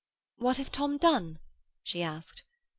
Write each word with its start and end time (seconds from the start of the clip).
'What 0.37 0.57
hath 0.57 0.71
Tom 0.71 0.97
done?' 0.97 1.37
she 1.83 2.01
asked. 2.01 2.41